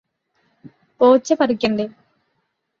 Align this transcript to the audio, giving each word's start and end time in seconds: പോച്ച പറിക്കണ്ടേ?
പോച്ച 1.01 1.33
പറിക്കണ്ടേ? 1.33 1.87